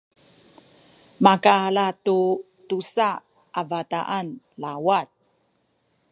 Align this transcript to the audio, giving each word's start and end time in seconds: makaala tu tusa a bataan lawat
makaala 1.25 1.85
tu 2.05 2.19
tusa 2.67 3.09
a 3.59 3.61
bataan 3.71 4.27
lawat 4.61 5.07